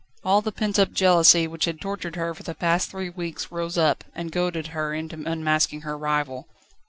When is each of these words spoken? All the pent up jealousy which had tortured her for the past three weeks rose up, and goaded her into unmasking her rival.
All 0.25 0.41
the 0.41 0.51
pent 0.51 0.79
up 0.79 0.93
jealousy 0.93 1.45
which 1.45 1.65
had 1.65 1.79
tortured 1.79 2.15
her 2.15 2.33
for 2.33 2.41
the 2.41 2.55
past 2.55 2.89
three 2.89 3.11
weeks 3.11 3.51
rose 3.51 3.77
up, 3.77 4.03
and 4.15 4.31
goaded 4.31 4.65
her 4.73 4.95
into 4.95 5.15
unmasking 5.29 5.81
her 5.81 5.95
rival. 5.95 6.47